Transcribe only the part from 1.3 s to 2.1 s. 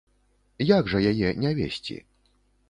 не весці?